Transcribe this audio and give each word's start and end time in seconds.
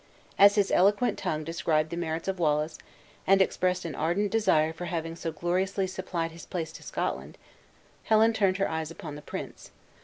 As 0.39 0.55
his 0.55 0.71
eloquent 0.71 1.19
tongue 1.19 1.43
described 1.43 1.91
the 1.91 1.95
merits 1.95 2.27
of 2.27 2.39
Wallace, 2.39 2.79
and 3.27 3.39
expressed 3.39 3.85
an 3.85 3.93
ardent 3.93 4.31
gratitude 4.31 4.73
for 4.73 4.85
his 4.85 4.91
having 4.91 5.15
so 5.15 5.31
gloriously 5.31 5.85
supplied 5.85 6.31
his 6.31 6.47
place 6.47 6.71
to 6.71 6.81
Scotland, 6.81 7.37
Helen 8.05 8.33
turned 8.33 8.57
her 8.57 8.67
eyes 8.67 8.89
upon 8.89 9.13
the 9.13 9.21
prince. 9.21 9.69